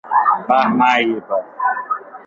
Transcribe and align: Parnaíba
Parnaíba 0.47 1.37